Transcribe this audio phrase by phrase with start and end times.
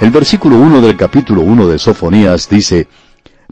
[0.00, 2.86] El versículo 1 del capítulo 1 de Sofonías dice,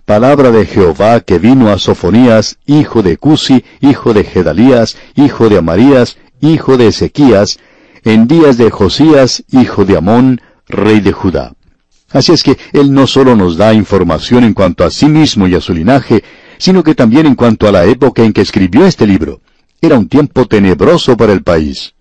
[0.05, 5.57] Palabra de Jehová que vino a Sofonías, hijo de Cusi, hijo de Gedalías, hijo de
[5.57, 7.59] Amarías, hijo de Ezequías,
[8.05, 11.55] en días de Josías, hijo de Amón, rey de Judá.
[12.13, 15.55] Así es que él no solo nos da información en cuanto a sí mismo y
[15.55, 16.23] a su linaje,
[16.59, 19.41] sino que también en cuanto a la época en que escribió este libro.
[19.81, 21.95] Era un tiempo tenebroso para el país.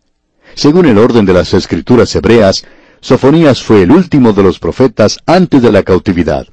[0.53, 2.65] Según el orden de las escrituras hebreas,
[3.03, 6.47] Sofonías fue el último de los profetas antes de la cautividad.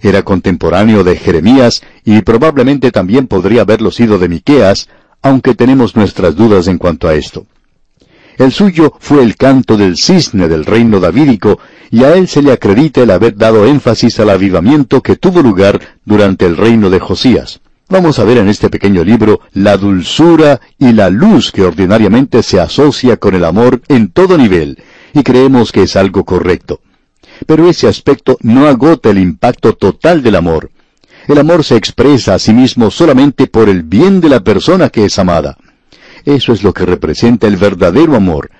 [0.00, 4.88] Era contemporáneo de Jeremías y probablemente también podría haberlo sido de Miqueas,
[5.20, 7.44] aunque tenemos nuestras dudas en cuanto a esto.
[8.38, 11.58] El suyo fue el canto del cisne del reino davídico,
[11.90, 15.78] y a él se le acredita el haber dado énfasis al avivamiento que tuvo lugar
[16.06, 17.60] durante el reino de Josías.
[17.90, 22.58] Vamos a ver en este pequeño libro la dulzura y la luz que ordinariamente se
[22.58, 24.78] asocia con el amor en todo nivel,
[25.12, 26.80] y creemos que es algo correcto.
[27.46, 30.70] Pero ese aspecto no agota el impacto total del amor.
[31.28, 35.04] El amor se expresa a sí mismo solamente por el bien de la persona que
[35.04, 35.56] es amada.
[36.24, 38.50] Eso es lo que representa el verdadero amor.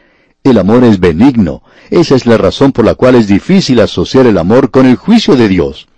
[0.45, 1.63] El amor es benigno.
[1.91, 5.37] Esa es la razón por la cual es difícil asociar el amor con el juicio
[5.37, 5.89] de Dios.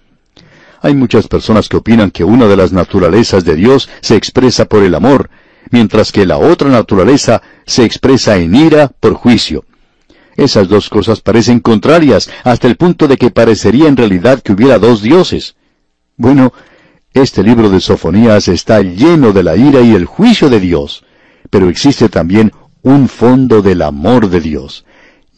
[0.83, 4.83] Hay muchas personas que opinan que una de las naturalezas de Dios se expresa por
[4.83, 5.31] el amor,
[5.71, 9.65] mientras que la otra naturaleza se expresa en ira por juicio.
[10.37, 14.79] Esas dos cosas parecen contrarias hasta el punto de que parecería en realidad que hubiera
[14.79, 15.57] dos dioses.
[16.17, 16.53] Bueno,
[17.13, 21.05] este libro de Sofonías está lleno de la ira y el juicio de Dios,
[21.51, 24.85] pero existe también un fondo del amor de Dios.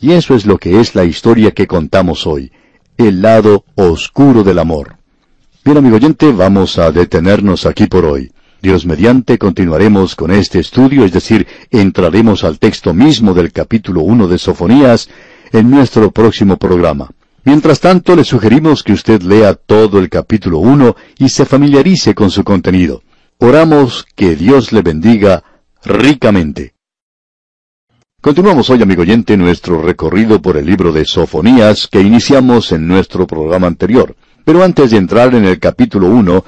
[0.00, 2.52] Y eso es lo que es la historia que contamos hoy,
[2.96, 4.96] el lado oscuro del amor.
[5.64, 8.30] Bien, amigo oyente, vamos a detenernos aquí por hoy.
[8.62, 14.28] Dios mediante continuaremos con este estudio, es decir, entraremos al texto mismo del capítulo 1
[14.28, 15.08] de Sofonías
[15.52, 17.10] en nuestro próximo programa.
[17.44, 22.30] Mientras tanto, le sugerimos que usted lea todo el capítulo 1 y se familiarice con
[22.30, 23.02] su contenido.
[23.38, 25.44] Oramos que Dios le bendiga
[25.84, 26.74] ricamente.
[28.20, 33.26] Continuamos hoy, amigo oyente, nuestro recorrido por el libro de Sofonías que iniciamos en nuestro
[33.26, 34.16] programa anterior.
[34.44, 36.44] Pero antes de entrar en el capítulo 1,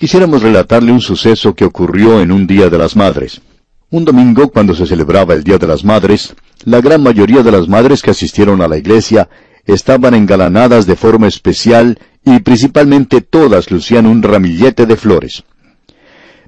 [0.00, 3.42] quisiéramos relatarle un suceso que ocurrió en un Día de las Madres.
[3.90, 6.34] Un domingo, cuando se celebraba el Día de las Madres,
[6.64, 9.28] la gran mayoría de las madres que asistieron a la iglesia
[9.66, 15.44] estaban engalanadas de forma especial y principalmente todas lucían un ramillete de flores.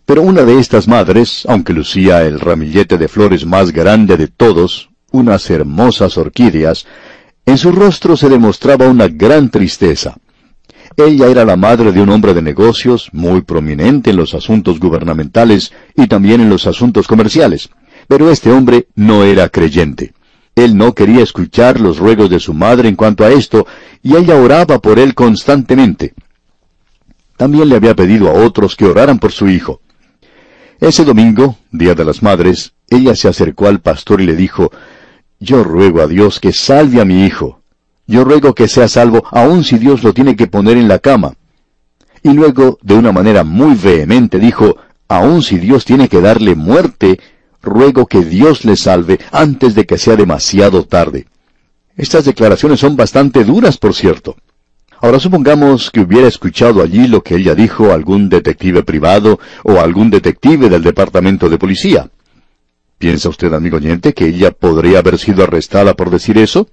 [0.07, 4.89] Pero una de estas madres, aunque lucía el ramillete de flores más grande de todos,
[5.11, 6.87] unas hermosas orquídeas,
[7.45, 10.17] en su rostro se demostraba una gran tristeza.
[10.97, 15.73] Ella era la madre de un hombre de negocios muy prominente en los asuntos gubernamentales
[15.97, 17.71] y también en los asuntos comerciales.
[18.09, 20.13] Pero este hombre no era creyente.
[20.55, 23.67] Él no quería escuchar los ruegos de su madre en cuanto a esto,
[24.03, 26.15] y ella oraba por él constantemente.
[27.39, 29.81] También le había pedido a otros que oraran por su hijo.
[30.79, 34.71] Ese domingo, Día de las Madres, ella se acercó al pastor y le dijo,
[35.41, 37.62] Yo ruego a Dios que salve a mi hijo.
[38.13, 41.33] Yo ruego que sea salvo aun si Dios lo tiene que poner en la cama.
[42.23, 44.77] Y luego, de una manera muy vehemente, dijo,
[45.09, 47.19] aun si Dios tiene que darle muerte,
[47.63, 51.25] ruego que Dios le salve antes de que sea demasiado tarde.
[51.97, 54.37] Estas declaraciones son bastante duras, por cierto.
[55.01, 60.11] Ahora supongamos que hubiera escuchado allí lo que ella dijo algún detective privado o algún
[60.11, 62.11] detective del departamento de policía.
[62.99, 66.69] ¿Piensa usted, amigo oyente, que ella podría haber sido arrestada por decir eso?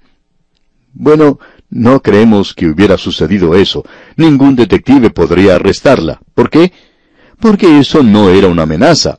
[0.99, 1.39] Bueno,
[1.69, 3.85] no creemos que hubiera sucedido eso.
[4.17, 6.19] Ningún detective podría arrestarla.
[6.35, 6.73] ¿Por qué?
[7.39, 9.17] Porque eso no era una amenaza.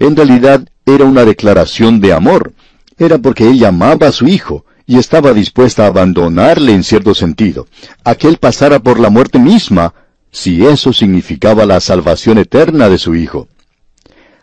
[0.00, 2.52] En realidad era una declaración de amor.
[2.98, 7.68] Era porque ella amaba a su hijo y estaba dispuesta a abandonarle en cierto sentido,
[8.02, 9.94] a que él pasara por la muerte misma,
[10.32, 13.46] si eso significaba la salvación eterna de su hijo.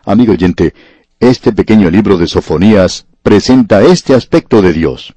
[0.06, 0.72] Amigo oyente,
[1.20, 5.14] este pequeño libro de Sofonías presenta este aspecto de Dios.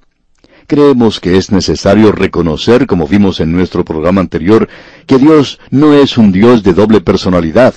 [0.68, 4.70] Creemos que es necesario reconocer, como vimos en nuestro programa anterior,
[5.06, 7.74] que Dios no es un Dios de doble personalidad,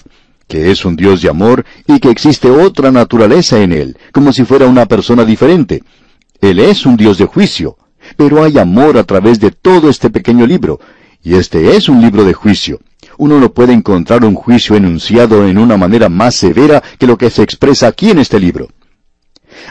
[0.46, 4.44] que es un Dios de amor y que existe otra naturaleza en Él, como si
[4.44, 5.82] fuera una persona diferente.
[6.40, 7.76] Él es un Dios de juicio,
[8.16, 10.80] pero hay amor a través de todo este pequeño libro,
[11.22, 12.80] y este es un libro de juicio.
[13.16, 17.30] Uno no puede encontrar un juicio enunciado en una manera más severa que lo que
[17.30, 18.68] se expresa aquí en este libro.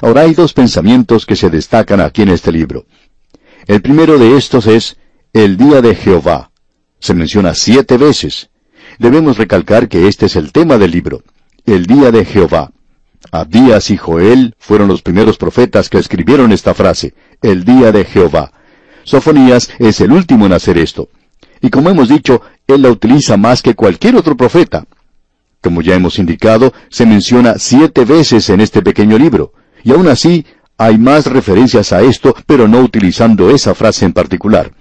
[0.02, 2.86] Ahora hay dos pensamientos que se destacan aquí en este libro.
[3.66, 4.98] El primero de estos es
[5.32, 6.52] el día de Jehová.
[7.00, 8.50] Se menciona siete veces.
[9.00, 11.24] Debemos recalcar que este es el tema del libro,
[11.66, 12.72] el día de Jehová.
[13.32, 18.52] Abías y Joel fueron los primeros profetas que escribieron esta frase, el día de Jehová.
[19.04, 21.10] Sofonías es el último en hacer esto.
[21.62, 24.86] Y como hemos dicho, él la utiliza más que cualquier otro profeta.
[25.62, 29.54] Como ya hemos indicado, se menciona siete veces en este pequeño libro,
[29.86, 30.46] y aún así
[30.78, 34.72] hay más referencias a esto, pero no utilizando esa frase en particular.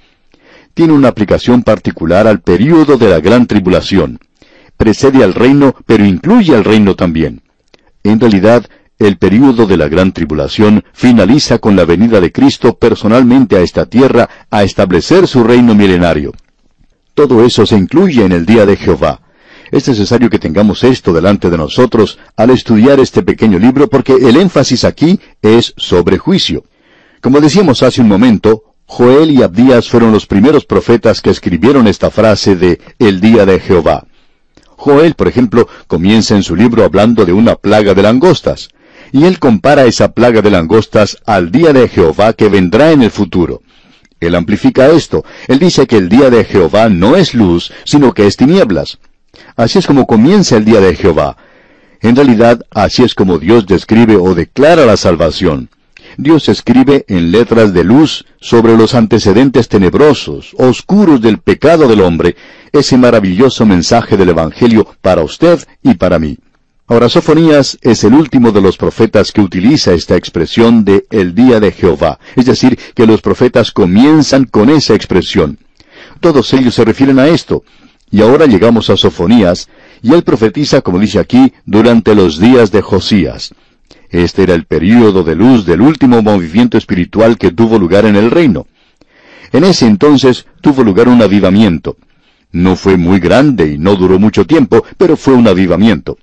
[0.75, 4.19] Tiene una aplicación particular al período de la gran tribulación.
[4.77, 7.43] Precede al reino, pero incluye al reino también.
[8.03, 8.67] En realidad,
[8.99, 13.87] el período de la gran tribulación finaliza con la venida de Cristo personalmente a esta
[13.87, 16.33] tierra a establecer su reino milenario.
[17.15, 19.22] Todo eso se incluye en el día de Jehová.
[19.73, 24.37] Es necesario que tengamos esto delante de nosotros al estudiar este pequeño libro porque el
[24.37, 26.65] énfasis aquí es sobre juicio.
[27.23, 32.11] Como decíamos hace un momento, Joel y Abdías fueron los primeros profetas que escribieron esta
[32.11, 34.05] frase de el día de Jehová.
[34.77, 38.69] Joel, por ejemplo, comienza en su libro hablando de una plaga de langostas,
[39.11, 43.11] y él compara esa plaga de langostas al día de Jehová que vendrá en el
[43.11, 43.63] futuro.
[44.21, 45.25] Él amplifica esto.
[45.49, 48.99] Él dice que el día de Jehová no es luz, sino que es tinieblas.
[49.56, 51.37] Así es como comienza el día de Jehová.
[52.00, 55.69] En realidad, así es como Dios describe o declara la salvación.
[56.17, 62.37] Dios escribe en letras de luz sobre los antecedentes tenebrosos, oscuros del pecado del hombre,
[62.73, 66.39] ese maravilloso mensaje del Evangelio para usted y para mí.
[66.89, 71.61] Ahora, Sofonías es el último de los profetas que utiliza esta expresión de el día
[71.61, 75.59] de Jehová, es decir, que los profetas comienzan con esa expresión.
[76.21, 77.62] Todos ellos se refieren a esto,
[78.12, 79.70] y ahora llegamos a Sofonías,
[80.03, 83.55] y él profetiza, como dice aquí, durante los días de Josías.
[84.11, 88.31] Este era el período de luz del último movimiento espiritual que tuvo lugar en el
[88.31, 88.67] reino.
[89.50, 91.97] En ese entonces tuvo lugar un avivamiento.
[92.53, 96.19] No fue muy grande y no duró mucho tiempo, pero fue un avivamiento.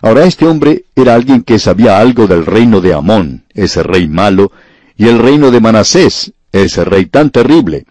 [0.00, 4.52] Ahora este hombre era alguien que sabía algo del reino de Amón, ese rey malo,
[4.96, 7.84] y el reino de Manasés, ese rey tan terrible.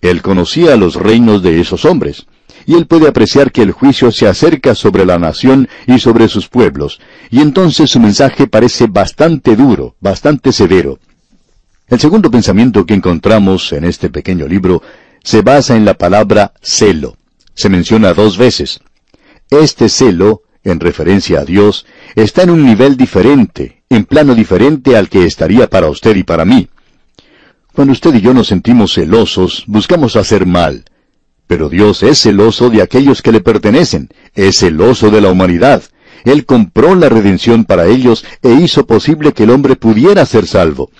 [0.00, 2.26] Él conocía los reinos de esos hombres
[2.66, 6.48] y él puede apreciar que el juicio se acerca sobre la nación y sobre sus
[6.48, 10.98] pueblos, y entonces su mensaje parece bastante duro, bastante severo.
[11.88, 14.82] El segundo pensamiento que encontramos en este pequeño libro
[15.22, 17.16] se basa en la palabra celo.
[17.54, 18.80] Se menciona dos veces.
[19.50, 21.86] Este celo, en referencia a Dios,
[22.16, 26.44] está en un nivel diferente, en plano diferente al que estaría para usted y para
[26.44, 26.68] mí.
[27.72, 30.84] Cuando usted y yo nos sentimos celosos, buscamos hacer mal,
[31.46, 35.82] pero Dios es celoso de aquellos que le pertenecen, es celoso de la humanidad.
[36.24, 40.90] Él compró la redención para ellos e hizo posible que el hombre pudiera ser salvo.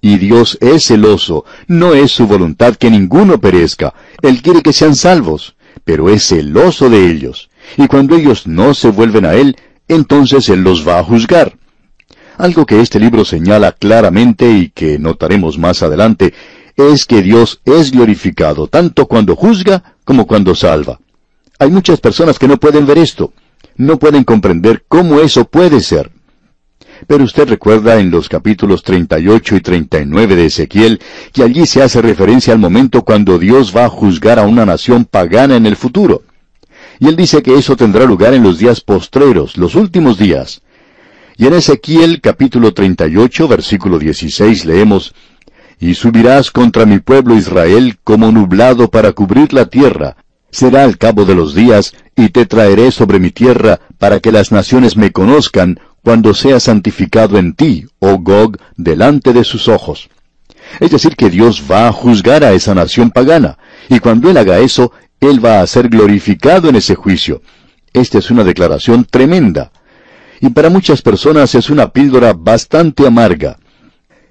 [0.00, 3.92] Y Dios es celoso, no es su voluntad que ninguno perezca,
[4.22, 7.50] Él quiere que sean salvos, pero es celoso de ellos.
[7.76, 9.56] Y cuando ellos no se vuelven a Él,
[9.88, 11.58] entonces Él los va a juzgar.
[12.38, 16.32] Algo que este libro señala claramente y que notaremos más adelante
[16.88, 21.00] es que Dios es glorificado tanto cuando juzga como cuando salva.
[21.58, 23.32] Hay muchas personas que no pueden ver esto,
[23.76, 26.10] no pueden comprender cómo eso puede ser.
[27.06, 31.00] Pero usted recuerda en los capítulos 38 y 39 de Ezequiel
[31.32, 35.04] que allí se hace referencia al momento cuando Dios va a juzgar a una nación
[35.04, 36.22] pagana en el futuro.
[36.98, 40.62] Y él dice que eso tendrá lugar en los días postreros, los últimos días.
[41.36, 45.14] Y en Ezequiel capítulo 38 versículo 16 leemos,
[45.80, 50.16] y subirás contra mi pueblo Israel como nublado para cubrir la tierra.
[50.50, 54.52] Será al cabo de los días, y te traeré sobre mi tierra, para que las
[54.52, 60.10] naciones me conozcan, cuando sea santificado en ti, oh Gog, delante de sus ojos.
[60.80, 63.56] Es decir, que Dios va a juzgar a esa nación pagana,
[63.88, 67.40] y cuando Él haga eso, Él va a ser glorificado en ese juicio.
[67.94, 69.72] Esta es una declaración tremenda.
[70.40, 73.59] Y para muchas personas es una píldora bastante amarga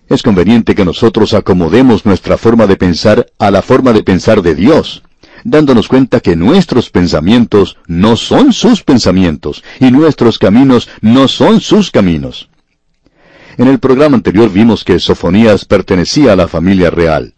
[0.10, 4.56] es conveniente que nosotros acomodemos nuestra forma de pensar a la forma de pensar de
[4.56, 5.04] Dios,
[5.44, 11.92] dándonos cuenta que nuestros pensamientos no son sus pensamientos y nuestros caminos no son sus
[11.92, 12.50] caminos.
[13.58, 17.34] En el programa anterior vimos que Sofonías pertenecía a la familia real.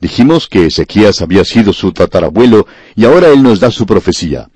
[0.00, 2.66] Dijimos que Ezequías había sido su tatarabuelo
[2.96, 4.48] y ahora él nos da su profecía.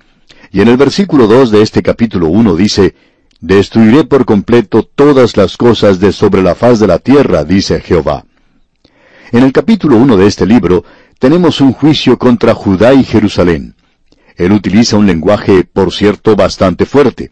[0.51, 2.95] Y en el versículo 2 de este capítulo 1 dice,
[3.39, 8.25] Destruiré por completo todas las cosas de sobre la faz de la tierra, dice Jehová.
[9.31, 10.83] En el capítulo 1 de este libro
[11.19, 13.75] tenemos un juicio contra Judá y Jerusalén.
[14.37, 17.29] Él utiliza un lenguaje, por cierto, bastante fuerte.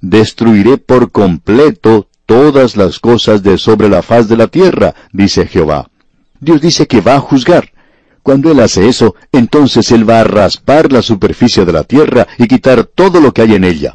[0.00, 5.90] Destruiré por completo todas las cosas de sobre la faz de la tierra, dice Jehová.
[6.40, 7.70] Dios dice que va a juzgar.
[8.22, 12.48] Cuando Él hace eso, entonces Él va a raspar la superficie de la tierra y
[12.48, 13.94] quitar todo lo que hay en ella.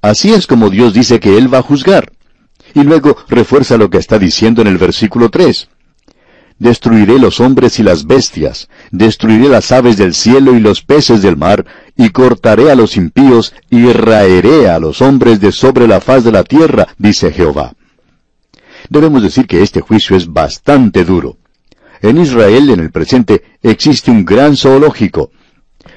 [0.00, 2.12] Así es como Dios dice que Él va a juzgar.
[2.74, 5.68] Y luego refuerza lo que está diciendo en el versículo 3.
[6.58, 11.36] Destruiré los hombres y las bestias, destruiré las aves del cielo y los peces del
[11.36, 11.64] mar,
[11.96, 16.32] y cortaré a los impíos, y raeré a los hombres de sobre la faz de
[16.32, 17.74] la tierra, dice Jehová.
[18.88, 21.36] Debemos decir que este juicio es bastante duro.
[22.00, 25.30] En Israel, en el presente, existe un gran zoológico,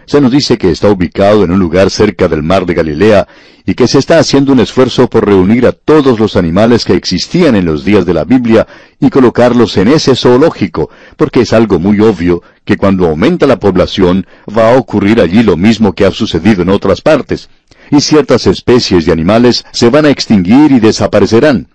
[0.06, 3.28] se nos dice que está ubicado en un lugar cerca del mar de Galilea
[3.66, 7.56] y que se está haciendo un esfuerzo por reunir a todos los animales que existían
[7.56, 8.68] en los días de la Biblia
[9.00, 14.26] y colocarlos en ese zoológico, porque es algo muy obvio que cuando aumenta la población
[14.56, 17.50] va a ocurrir allí lo mismo que ha sucedido en otras partes,
[17.90, 21.68] y ciertas especies de animales se van a extinguir y desaparecerán.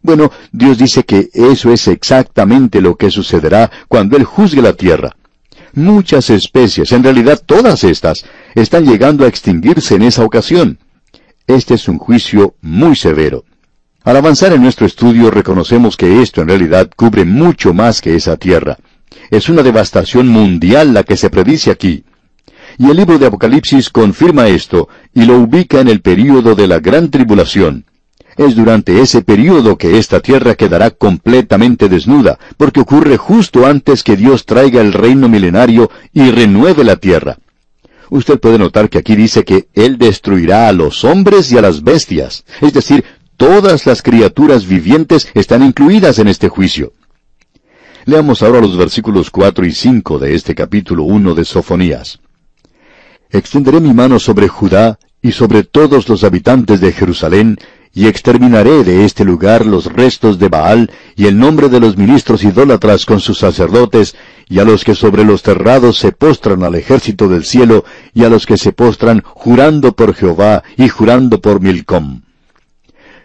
[0.00, 5.14] Bueno, Dios dice que eso es exactamente lo que sucederá cuando Él juzgue la tierra.
[5.74, 10.78] Muchas especies, en realidad todas estas, están llegando a extinguirse en esa ocasión.
[11.46, 13.44] Este es un juicio muy severo.
[14.04, 18.36] Al avanzar en nuestro estudio reconocemos que esto en realidad cubre mucho más que esa
[18.36, 18.76] tierra.
[19.30, 22.04] Es una devastación mundial la que se predice aquí.
[22.78, 26.80] Y el libro de Apocalipsis confirma esto y lo ubica en el período de la
[26.80, 27.86] gran tribulación.
[28.36, 34.16] Es durante ese período que esta tierra quedará completamente desnuda, porque ocurre justo antes que
[34.16, 37.38] Dios traiga el reino milenario y renueve la tierra.
[38.10, 41.82] Usted puede notar que aquí dice que Él destruirá a los hombres y a las
[41.82, 43.04] bestias, es decir,
[43.36, 46.92] todas las criaturas vivientes están incluidas en este juicio.
[48.04, 52.18] Leamos ahora los versículos 4 y 5 de este capítulo 1 de Sofonías.
[53.30, 57.56] Extenderé mi mano sobre Judá y sobre todos los habitantes de Jerusalén,
[57.94, 62.42] y exterminaré de este lugar los restos de Baal y el nombre de los ministros
[62.42, 64.16] idólatras con sus sacerdotes,
[64.48, 67.84] y a los que sobre los terrados se postran al ejército del cielo,
[68.14, 72.22] y a los que se postran jurando por Jehová y jurando por Milcom.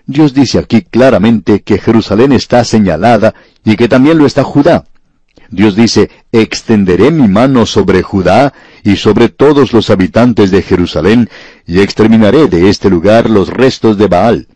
[0.05, 4.85] Dios dice aquí claramente que Jerusalén está señalada y que también lo está Judá.
[5.49, 11.29] Dios dice, extenderé mi mano sobre Judá y sobre todos los habitantes de Jerusalén,
[11.65, 14.47] y exterminaré de este lugar los restos de Baal.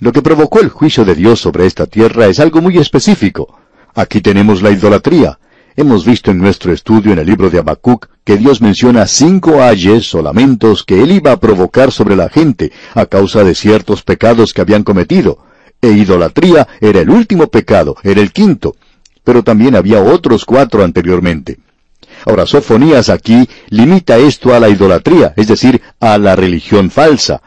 [0.00, 3.58] Lo que provocó el juicio de Dios sobre esta tierra es algo muy específico.
[3.94, 5.38] Aquí tenemos la idolatría.
[5.76, 10.14] Hemos visto en nuestro estudio en el libro de Habacuc que Dios menciona cinco ayes
[10.14, 14.54] o lamentos que Él iba a provocar sobre la gente a causa de ciertos pecados
[14.54, 15.44] que habían cometido.
[15.82, 18.76] E idolatría era el último pecado, era el quinto.
[19.22, 21.58] Pero también había otros cuatro anteriormente.
[22.24, 27.42] Ahora, Sofonías aquí limita esto a la idolatría, es decir, a la religión falsa.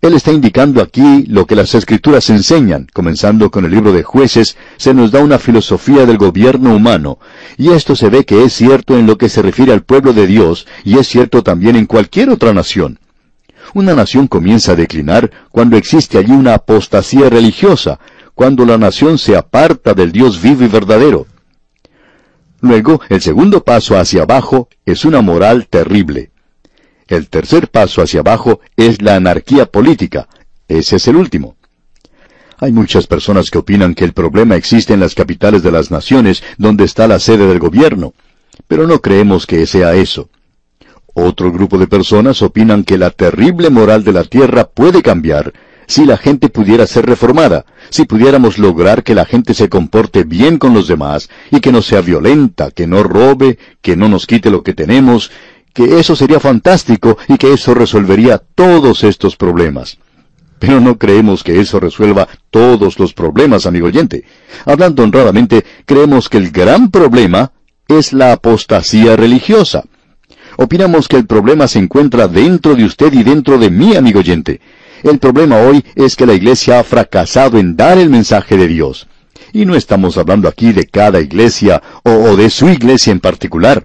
[0.00, 2.86] Él está indicando aquí lo que las escrituras enseñan.
[2.92, 7.18] Comenzando con el libro de jueces, se nos da una filosofía del gobierno humano,
[7.56, 10.28] y esto se ve que es cierto en lo que se refiere al pueblo de
[10.28, 13.00] Dios, y es cierto también en cualquier otra nación.
[13.74, 17.98] Una nación comienza a declinar cuando existe allí una apostasía religiosa,
[18.34, 21.26] cuando la nación se aparta del Dios vivo y verdadero.
[22.60, 26.30] Luego, el segundo paso hacia abajo es una moral terrible.
[27.08, 30.28] El tercer paso hacia abajo es la anarquía política.
[30.68, 31.56] Ese es el último.
[32.58, 36.42] Hay muchas personas que opinan que el problema existe en las capitales de las naciones,
[36.58, 38.12] donde está la sede del gobierno,
[38.66, 40.28] pero no creemos que sea eso.
[41.14, 45.52] Otro grupo de personas opinan que la terrible moral de la tierra puede cambiar
[45.88, 50.58] si la gente pudiera ser reformada, si pudiéramos lograr que la gente se comporte bien
[50.58, 54.50] con los demás y que no sea violenta, que no robe, que no nos quite
[54.50, 55.30] lo que tenemos,
[55.78, 59.98] que eso sería fantástico y que eso resolvería todos estos problemas.
[60.58, 64.24] Pero no creemos que eso resuelva todos los problemas, amigo oyente.
[64.64, 67.52] Hablando honradamente, creemos que el gran problema
[67.86, 69.84] es la apostasía religiosa.
[70.56, 74.60] Opinamos que el problema se encuentra dentro de usted y dentro de mí, amigo oyente.
[75.04, 79.06] El problema hoy es que la iglesia ha fracasado en dar el mensaje de Dios.
[79.52, 83.84] Y no estamos hablando aquí de cada iglesia o, o de su iglesia en particular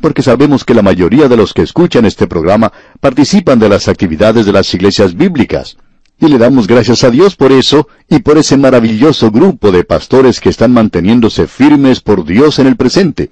[0.00, 4.46] porque sabemos que la mayoría de los que escuchan este programa participan de las actividades
[4.46, 5.76] de las iglesias bíblicas.
[6.20, 10.40] Y le damos gracias a Dios por eso y por ese maravilloso grupo de pastores
[10.40, 13.30] que están manteniéndose firmes por Dios en el presente.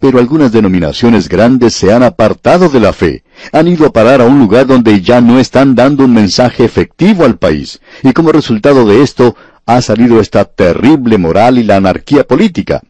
[0.00, 4.24] Pero algunas denominaciones grandes se han apartado de la fe, han ido a parar a
[4.24, 8.84] un lugar donde ya no están dando un mensaje efectivo al país, y como resultado
[8.84, 9.36] de esto
[9.66, 12.82] ha salido esta terrible moral y la anarquía política.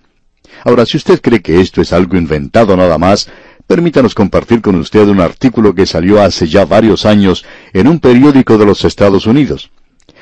[0.65, 3.29] Ahora, si usted cree que esto es algo inventado nada más,
[3.67, 8.59] permítanos compartir con usted un artículo que salió hace ya varios años en un periódico
[8.59, 9.71] de los Estados Unidos.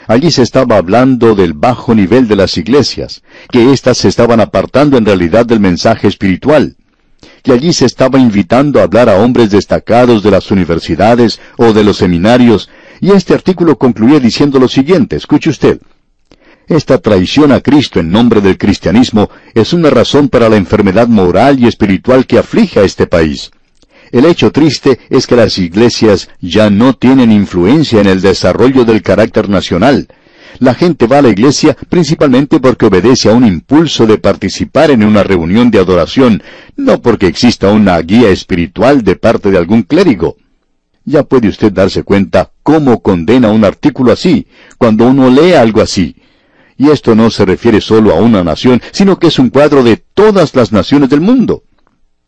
[0.09, 4.97] Allí se estaba hablando del bajo nivel de las iglesias, que éstas se estaban apartando
[4.99, 6.76] en realidad del mensaje espiritual,
[7.43, 11.83] que allí se estaba invitando a hablar a hombres destacados de las universidades o de
[11.83, 12.69] los seminarios,
[13.00, 15.81] y este artículo concluía diciendo lo siguiente, escuche usted,
[16.68, 21.61] Esta traición a Cristo en nombre del cristianismo es una razón para la enfermedad moral
[21.61, 23.52] y espiritual que aflige a este país.
[24.11, 29.02] El hecho triste es que las iglesias ya no tienen influencia en el desarrollo del
[29.02, 30.08] carácter nacional.
[30.58, 35.04] La gente va a la iglesia principalmente porque obedece a un impulso de participar en
[35.04, 36.42] una reunión de adoración,
[36.76, 40.37] no porque exista una guía espiritual de parte de algún clérigo.
[41.04, 46.16] Ya puede usted darse cuenta cómo condena un artículo así, cuando uno lee algo así.
[46.78, 49.97] Y esto no se refiere solo a una nación, sino que es un cuadro de
[49.97, 51.62] todas las naciones del mundo.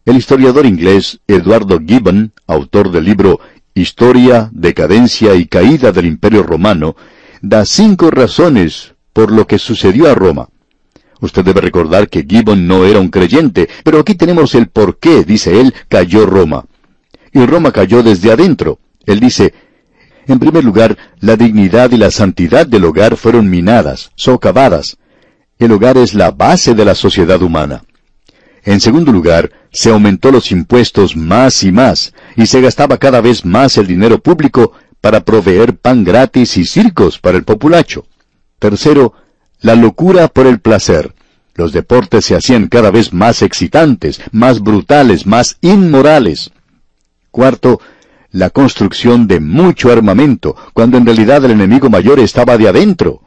[0.04, 3.40] El historiador inglés Eduardo Gibbon, autor del libro
[3.74, 6.96] Historia, Decadencia y Caída del Imperio Romano,
[7.42, 10.48] da cinco razones por lo que sucedió a Roma.
[11.20, 15.24] Usted debe recordar que Gibbon no era un creyente, pero aquí tenemos el por qué,
[15.24, 16.64] dice él, cayó Roma.
[17.32, 18.78] Y Roma cayó desde adentro.
[19.04, 19.52] Él dice,
[20.28, 24.98] en primer lugar, la dignidad y la santidad del hogar fueron minadas, socavadas.
[25.58, 27.82] El hogar es la base de la sociedad humana.
[28.62, 33.44] En segundo lugar, se aumentó los impuestos más y más, y se gastaba cada vez
[33.44, 38.06] más el dinero público para proveer pan gratis y circos para el populacho.
[38.58, 39.14] Tercero,
[39.60, 41.14] la locura por el placer.
[41.54, 46.50] Los deportes se hacían cada vez más excitantes, más brutales, más inmorales.
[47.30, 47.80] Cuarto,
[48.30, 53.22] la construcción de mucho armamento, cuando en realidad el enemigo mayor estaba de adentro.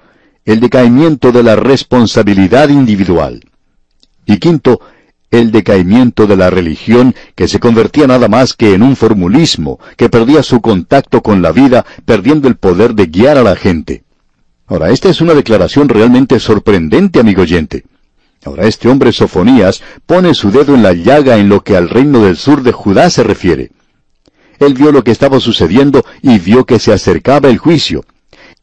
[0.46, 3.42] El decaimiento de la responsabilidad individual.
[4.26, 4.82] Y quinto,
[5.32, 10.10] el decaimiento de la religión que se convertía nada más que en un formulismo, que
[10.10, 14.04] perdía su contacto con la vida, perdiendo el poder de guiar a la gente.
[14.68, 17.84] Ahora, esta es una declaración realmente sorprendente, amigo oyente.
[18.44, 22.24] Ahora, este hombre Sofonías pone su dedo en la llaga en lo que al reino
[22.24, 23.72] del sur de Judá se refiere.
[24.62, 28.06] Él vio lo que estaba sucediendo y vio que se acercaba el juicio.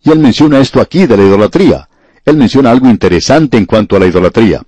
[0.03, 1.89] Y él menciona esto aquí de la idolatría.
[2.25, 4.63] Él menciona algo interesante en cuanto a la idolatría.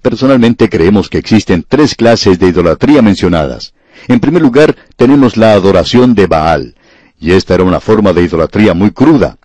[0.00, 3.74] Personalmente creemos que existen tres clases de idolatría mencionadas.
[4.06, 6.76] En primer lugar, tenemos la adoración de Baal,
[7.18, 9.38] y esta era una forma de idolatría muy cruda.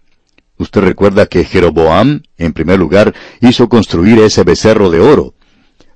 [0.57, 5.33] Usted recuerda que Jeroboam, en primer lugar, hizo construir ese becerro de oro.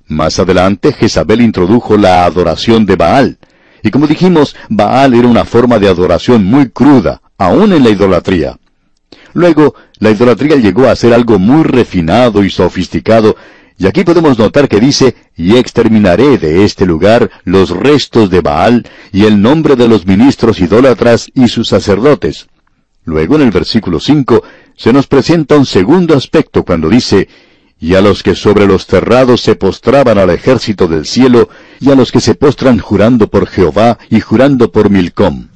[0.08, 3.38] Más adelante, Jezabel introdujo la adoración de Baal.
[3.82, 8.58] Y como dijimos, Baal era una forma de adoración muy cruda, aún en la idolatría.
[9.32, 13.36] Luego, la idolatría llegó a ser algo muy refinado y sofisticado,
[13.78, 18.86] y aquí podemos notar que dice, y exterminaré de este lugar los restos de Baal
[19.10, 22.48] y el nombre de los ministros idólatras y sus sacerdotes.
[23.04, 24.42] Luego en el versículo 5
[24.76, 27.28] se nos presenta un segundo aspecto cuando dice,
[27.80, 31.48] y a los que sobre los terrados se postraban al ejército del cielo,
[31.80, 35.48] y a los que se postran jurando por Jehová y jurando por Milcom.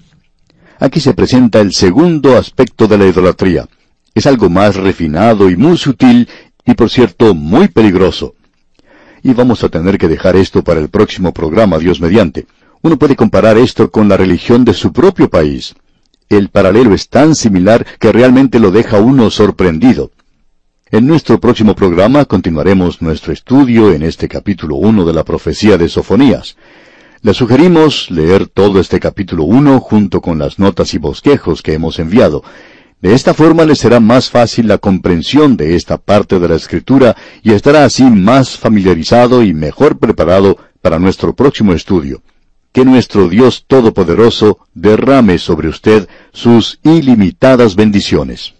[0.80, 3.68] Aquí se presenta el segundo aspecto de la idolatría.
[4.14, 6.28] Es algo más refinado y muy sutil
[6.64, 8.34] y por cierto muy peligroso.
[9.22, 12.46] Y vamos a tener que dejar esto para el próximo programa, Dios mediante.
[12.82, 15.74] Uno puede comparar esto con la religión de su propio país.
[16.28, 20.10] El paralelo es tan similar que realmente lo deja uno sorprendido.
[20.90, 25.88] En nuestro próximo programa continuaremos nuestro estudio en este capítulo 1 de la profecía de
[25.88, 26.56] Sofonías.
[27.22, 31.98] Le sugerimos leer todo este capítulo 1 junto con las notas y bosquejos que hemos
[31.98, 32.44] enviado.
[33.00, 37.16] De esta forma le será más fácil la comprensión de esta parte de la escritura
[37.42, 42.22] y estará así más familiarizado y mejor preparado para nuestro próximo estudio.
[42.72, 48.54] Que nuestro Dios Todopoderoso derrame sobre usted sus ilimitadas bendiciones.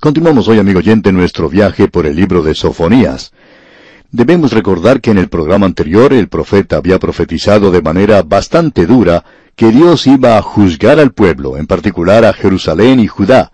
[0.00, 3.32] Continuamos hoy, amigo oyente, nuestro viaje por el libro de Sofonías.
[4.12, 9.24] Debemos recordar que en el programa anterior el profeta había profetizado de manera bastante dura
[9.56, 13.50] que Dios iba a juzgar al pueblo, en particular a Jerusalén y Judá.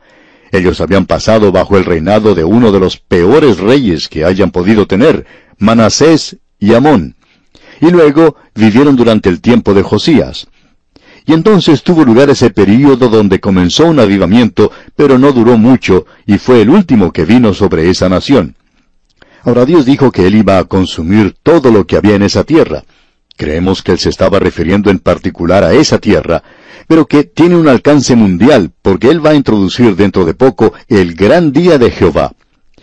[0.52, 4.86] Ellos habían pasado bajo el reinado de uno de los peores reyes que hayan podido
[4.86, 5.24] tener,
[5.56, 7.16] Manasés y Amón.
[7.80, 10.46] Y luego vivieron durante el tiempo de Josías.
[11.26, 16.38] Y entonces tuvo lugar ese período donde comenzó un avivamiento, pero no duró mucho, y
[16.38, 18.56] fue el último que vino sobre esa nación.
[19.42, 22.84] Ahora Dios dijo que Él iba a consumir todo lo que había en esa tierra.
[23.36, 26.42] Creemos que él se estaba refiriendo en particular a esa tierra,
[26.86, 31.14] pero que tiene un alcance mundial, porque él va a introducir dentro de poco el
[31.14, 32.32] gran día de Jehová.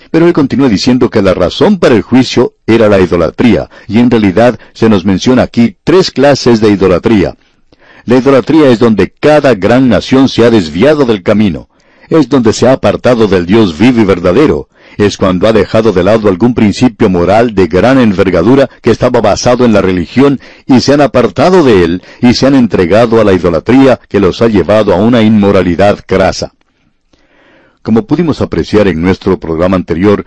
[0.10, 4.12] Pero él continúa diciendo que la razón para el juicio era la idolatría, y en
[4.12, 7.38] realidad se nos menciona aquí tres clases de idolatría.
[8.06, 11.70] La idolatría es donde cada gran nación se ha desviado del camino,
[12.10, 16.04] es donde se ha apartado del Dios vivo y verdadero, es cuando ha dejado de
[16.04, 20.94] lado algún principio moral de gran envergadura que estaba basado en la religión y se
[20.94, 24.94] han apartado de él y se han entregado a la idolatría que los ha llevado
[24.94, 26.54] a una inmoralidad crasa.
[27.82, 30.26] Como pudimos apreciar en nuestro programa anterior,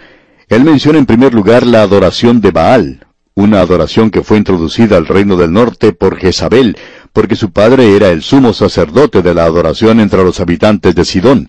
[0.48, 5.06] él menciona en primer lugar la adoración de Baal, una adoración que fue introducida al
[5.06, 6.76] reino del norte por Jezabel,
[7.14, 11.48] porque su padre era el sumo sacerdote de la adoración entre los habitantes de Sidón.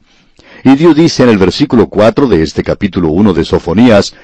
[0.63, 4.15] Y Dios dice en el versículo 4 de este capítulo 1 de Sofonías,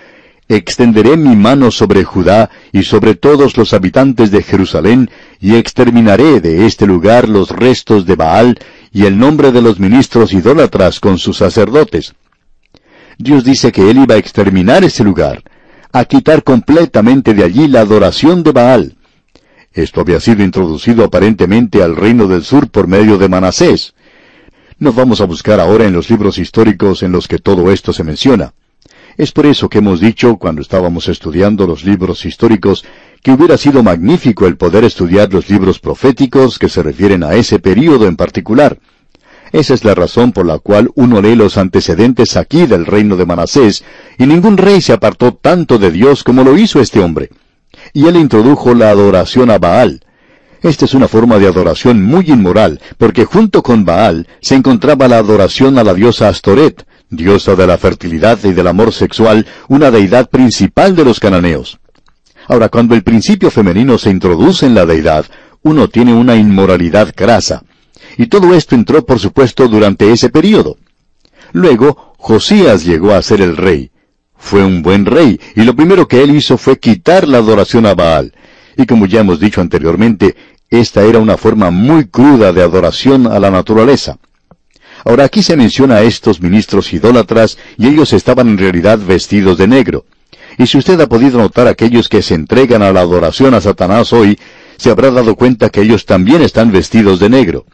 [0.48, 6.68] Extenderé mi mano sobre Judá y sobre todos los habitantes de Jerusalén, y exterminaré de
[6.68, 8.60] este lugar los restos de Baal
[8.92, 12.14] y el nombre de los ministros idólatras con sus sacerdotes.
[13.18, 15.42] Dios dice que Él iba a exterminar ese lugar,
[15.92, 18.96] a quitar completamente de allí la adoración de Baal.
[19.74, 23.94] Esto había sido introducido aparentemente al reino del sur por medio de Manasés.
[24.80, 28.04] No vamos a buscar ahora en los libros históricos en los que todo esto se
[28.04, 28.54] menciona.
[29.18, 32.84] Es por eso que hemos dicho, cuando estábamos estudiando los libros históricos,
[33.22, 37.60] que hubiera sido magnífico el poder estudiar los libros proféticos que se refieren a ese
[37.60, 38.78] período en particular.
[39.52, 43.26] Esa es la razón por la cual uno lee los antecedentes aquí del reino de
[43.26, 43.84] Manasés,
[44.18, 47.30] y ningún rey se apartó tanto de Dios como lo hizo este hombre.
[47.94, 50.02] Y él introdujo la adoración a Baal.
[50.62, 55.18] Esta es una forma de adoración muy inmoral, porque junto con Baal se encontraba la
[55.18, 60.30] adoración a la diosa Astoret, diosa de la fertilidad y del amor sexual, una deidad
[60.30, 61.80] principal de los cananeos.
[62.48, 65.26] Ahora, cuando el principio femenino se introduce en la deidad,
[65.64, 67.64] uno tiene una inmoralidad grasa.
[68.18, 70.78] Y todo esto entró, por supuesto, durante ese período.
[71.54, 73.92] Luego, Josías llegó a ser el rey.
[74.42, 77.94] Fue un buen rey, y lo primero que él hizo fue quitar la adoración a
[77.94, 78.34] Baal.
[78.76, 80.36] Y como ya hemos dicho anteriormente,
[80.70, 84.18] esta era una forma muy cruda de adoración a la naturaleza.
[85.06, 89.68] Ahora aquí se menciona a estos ministros idólatras y ellos estaban en realidad vestidos de
[89.68, 90.06] negro.
[90.58, 94.12] Y si usted ha podido notar aquellos que se entregan a la adoración a Satanás
[94.12, 94.38] hoy,
[94.76, 97.66] se habrá dado cuenta que ellos también están vestidos de negro.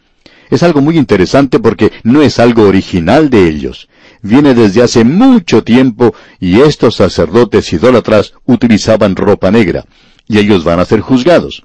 [0.49, 3.88] Es algo muy interesante porque no es algo original de ellos.
[4.21, 9.86] Viene desde hace mucho tiempo y estos sacerdotes idólatras utilizaban ropa negra,
[10.27, 11.63] y ellos van a ser juzgados.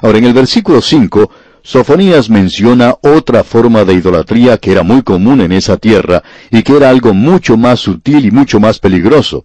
[0.00, 1.30] Ahora en el versículo 5
[1.64, 6.76] Sofonías menciona otra forma de idolatría que era muy común en esa tierra y que
[6.76, 9.44] era algo mucho más sutil y mucho más peligroso.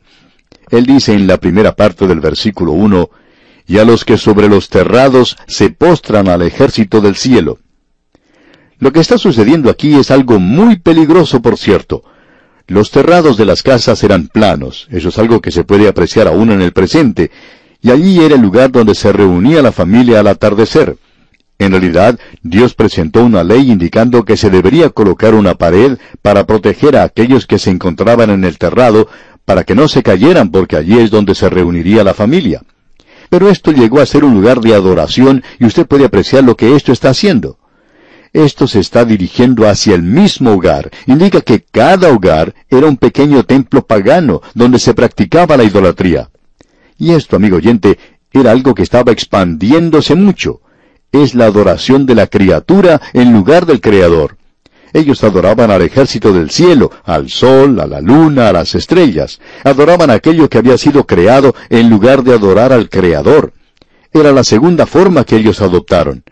[0.72, 3.10] Él dice en la primera parte del versículo 1,
[3.68, 7.60] y a los que sobre los terrados se postran al ejército del cielo.
[8.80, 12.04] Lo que está sucediendo aquí es algo muy peligroso, por cierto.
[12.68, 16.52] Los terrados de las casas eran planos, eso es algo que se puede apreciar aún
[16.52, 17.32] en el presente,
[17.82, 20.98] y allí era el lugar donde se reunía la familia al atardecer.
[21.60, 26.98] En realidad, Dios presentó una ley indicando que se debería colocar una pared para proteger
[26.98, 29.08] a aquellos que se encontraban en el terrado,
[29.44, 32.62] para que no se cayeran porque allí es donde se reuniría la familia.
[33.30, 36.76] Pero esto llegó a ser un lugar de adoración y usted puede apreciar lo que
[36.76, 37.58] esto está haciendo.
[38.38, 40.92] Esto se está dirigiendo hacia el mismo hogar.
[41.08, 46.30] Indica que cada hogar era un pequeño templo pagano donde se practicaba la idolatría.
[47.00, 47.98] Y esto, amigo oyente,
[48.32, 50.62] era algo que estaba expandiéndose mucho
[51.12, 54.38] es la adoración de la criatura en lugar del Creador.
[54.94, 59.40] Ellos adoraban al ejército del cielo, al sol, a la luna, a las estrellas.
[59.64, 63.54] Adoraban aquello que había sido creado en lugar de adorar al Creador.
[64.14, 66.24] Era la segunda forma que ellos adoptaron.